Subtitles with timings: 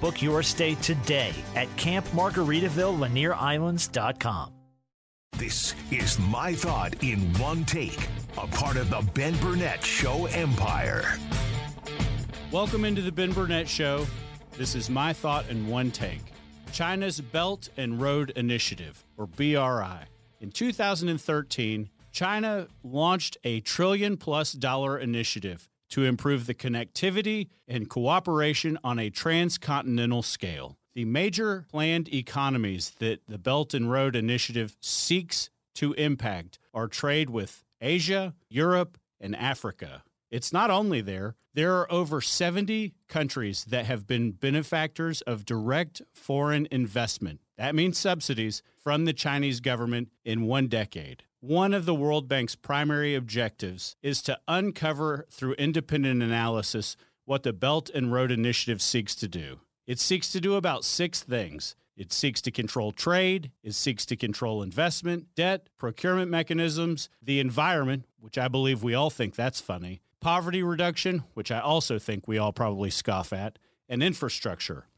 [0.00, 4.52] Book your stay today at campmargaritaville.lanierislands.com.
[5.38, 11.18] This is My Thought in One Take, a part of the Ben Burnett Show empire.
[12.50, 14.06] Welcome into the Ben Burnett Show.
[14.56, 16.22] This is My Thought in One Take.
[16.72, 20.04] China's Belt and Road Initiative, or BRI.
[20.40, 28.78] In 2013, China launched a trillion plus dollar initiative to improve the connectivity and cooperation
[28.82, 30.76] on a transcontinental scale.
[30.94, 37.28] The major planned economies that the Belt and Road Initiative seeks to impact are trade
[37.30, 40.02] with Asia, Europe, and Africa.
[40.30, 46.02] It's not only there, there are over 70 countries that have been benefactors of direct
[46.12, 47.40] foreign investment.
[47.56, 51.22] That means subsidies from the Chinese government in one decade.
[51.40, 57.52] One of the World Bank's primary objectives is to uncover through independent analysis what the
[57.52, 59.60] Belt and Road Initiative seeks to do.
[59.86, 61.76] It seeks to do about six things.
[61.96, 68.04] It seeks to control trade, it seeks to control investment, debt, procurement mechanisms, the environment,
[68.20, 72.36] which I believe we all think that's funny, poverty reduction, which I also think we
[72.36, 74.88] all probably scoff at, and infrastructure.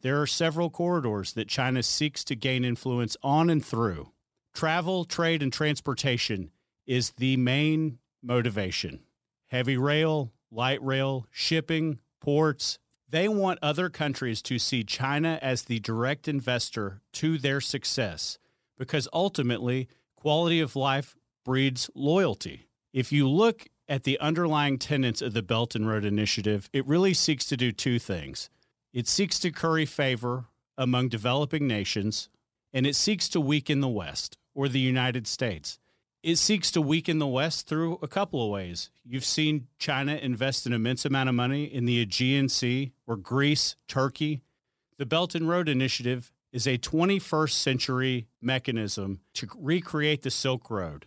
[0.00, 4.10] There are several corridors that China seeks to gain influence on and through.
[4.52, 6.50] Travel, trade, and transportation
[6.84, 9.04] is the main motivation.
[9.46, 15.78] Heavy rail, light rail, shipping, ports, they want other countries to see China as the
[15.78, 18.36] direct investor to their success
[18.76, 19.86] because ultimately,
[20.16, 22.66] quality of life breeds loyalty.
[22.92, 27.14] If you look at the underlying tenets of the Belt and Road Initiative, it really
[27.14, 28.48] seeks to do two things.
[28.92, 30.46] It seeks to curry favor
[30.78, 32.28] among developing nations,
[32.72, 35.78] and it seeks to weaken the West or the United States.
[36.22, 38.90] It seeks to weaken the West through a couple of ways.
[39.04, 43.74] You've seen China invest an immense amount of money in the Aegean Sea or Greece,
[43.88, 44.42] Turkey.
[44.98, 51.06] The Belt and Road Initiative is a 21st century mechanism to recreate the Silk Road.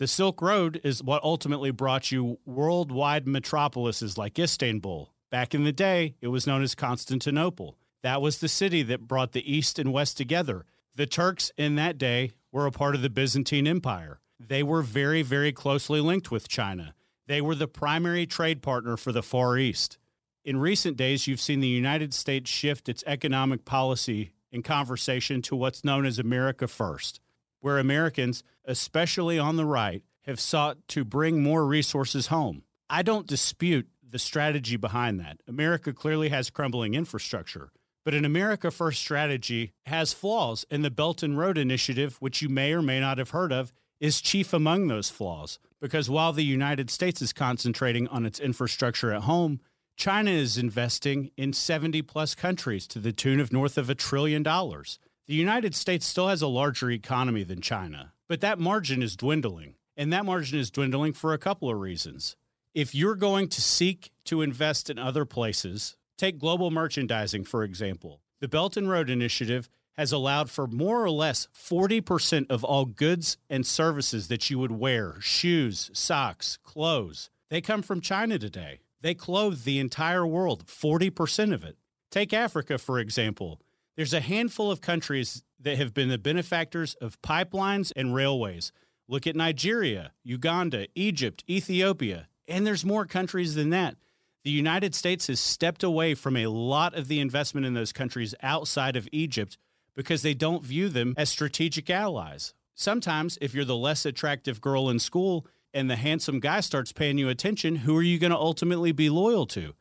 [0.00, 5.12] The Silk Road is what ultimately brought you worldwide metropolises like Istanbul.
[5.30, 7.76] Back in the day, it was known as Constantinople.
[8.02, 10.64] That was the city that brought the East and West together.
[10.94, 14.20] The Turks in that day were a part of the Byzantine Empire.
[14.38, 16.94] They were very, very closely linked with China.
[17.26, 19.98] They were the primary trade partner for the Far East.
[20.46, 25.54] In recent days, you've seen the United States shift its economic policy in conversation to
[25.54, 27.20] what's known as America First,
[27.60, 32.62] where Americans, especially on the right, have sought to bring more resources home.
[32.88, 35.40] I don't dispute the strategy behind that.
[35.46, 37.70] America clearly has crumbling infrastructure.
[38.04, 42.48] But an America First strategy has flaws, and the Belt and Road Initiative, which you
[42.48, 45.58] may or may not have heard of, is chief among those flaws.
[45.80, 49.60] Because while the United States is concentrating on its infrastructure at home,
[49.96, 54.42] China is investing in 70 plus countries to the tune of north of a trillion
[54.42, 54.98] dollars.
[55.26, 59.74] The United States still has a larger economy than China, but that margin is dwindling.
[59.96, 62.36] And that margin is dwindling for a couple of reasons.
[62.74, 68.20] If you're going to seek to invest in other places, Take global merchandising, for example.
[68.40, 73.38] The Belt and Road Initiative has allowed for more or less 40% of all goods
[73.48, 78.80] and services that you would wear shoes, socks, clothes they come from China today.
[79.00, 81.78] They clothe the entire world, 40% of it.
[82.10, 83.62] Take Africa, for example.
[84.00, 88.72] There's a handful of countries that have been the benefactors of pipelines and railways.
[89.08, 93.96] Look at Nigeria, Uganda, Egypt, Ethiopia, and there's more countries than that
[94.42, 98.34] the United States has stepped away from a lot of the investment in those countries
[98.42, 99.58] outside of Egypt
[99.94, 102.54] because they don't view them as strategic allies.
[102.74, 107.18] Sometimes, if you're the less attractive girl in school and the handsome guy starts paying
[107.18, 109.74] you attention, who are you going to ultimately be loyal to?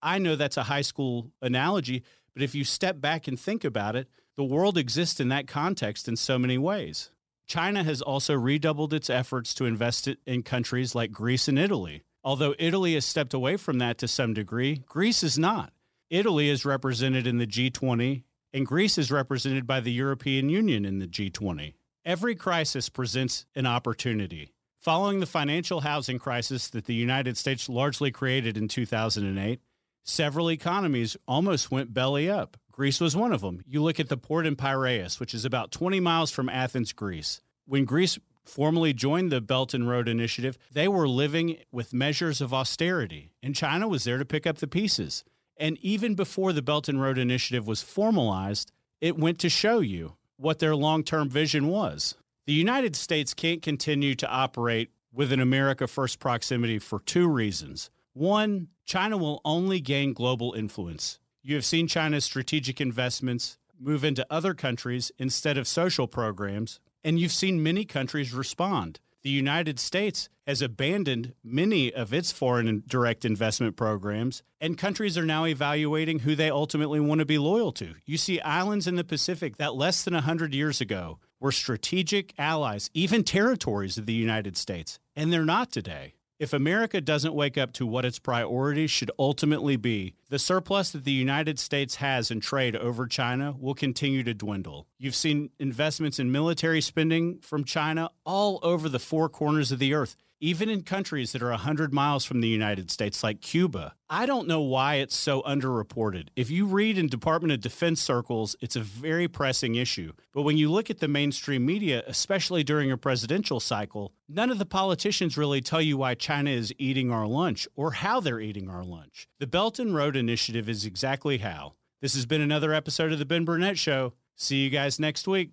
[0.00, 2.04] I know that's a high school analogy,
[2.34, 6.08] but if you step back and think about it, the world exists in that context
[6.08, 7.10] in so many ways.
[7.46, 12.02] China has also redoubled its efforts to invest in countries like Greece and Italy.
[12.24, 15.72] Although Italy has stepped away from that to some degree, Greece is not.
[16.10, 18.22] Italy is represented in the G20,
[18.52, 21.74] and Greece is represented by the European Union in the G20.
[22.04, 24.52] Every crisis presents an opportunity.
[24.78, 29.60] Following the financial housing crisis that the United States largely created in 2008,
[30.04, 32.56] several economies almost went belly up.
[32.70, 33.62] Greece was one of them.
[33.66, 37.40] You look at the port in Piraeus, which is about 20 miles from Athens, Greece.
[37.66, 42.52] When Greece formally joined the Belt and Road Initiative, they were living with measures of
[42.52, 45.24] austerity, and China was there to pick up the pieces.
[45.56, 50.16] And even before the Belt and Road Initiative was formalized, it went to show you
[50.36, 52.16] what their long term vision was.
[52.46, 57.88] The United States can't continue to operate with an America First proximity for two reasons.
[58.14, 61.18] One, China will only gain global influence.
[61.42, 67.18] You have seen China's strategic investments move into other countries instead of social programs, and
[67.18, 69.00] you've seen many countries respond.
[69.22, 75.26] The United States has abandoned many of its foreign direct investment programs, and countries are
[75.26, 77.94] now evaluating who they ultimately want to be loyal to.
[78.06, 82.90] You see islands in the Pacific that less than 100 years ago were strategic allies,
[82.94, 86.14] even territories of the United States, and they're not today.
[86.44, 91.04] If America doesn't wake up to what its priorities should ultimately be, the surplus that
[91.04, 94.86] the United States has in trade over China will continue to dwindle.
[94.98, 99.94] You've seen investments in military spending from China all over the four corners of the
[99.94, 103.94] earth even in countries that are 100 miles from the United States, like Cuba.
[104.10, 106.28] I don't know why it's so underreported.
[106.36, 110.12] If you read in Department of Defense circles, it's a very pressing issue.
[110.32, 114.58] But when you look at the mainstream media, especially during a presidential cycle, none of
[114.58, 118.68] the politicians really tell you why China is eating our lunch or how they're eating
[118.68, 119.28] our lunch.
[119.38, 121.74] The Belt and Road Initiative is exactly how.
[122.00, 124.12] This has been another episode of The Ben Burnett Show.
[124.36, 125.52] See you guys next week.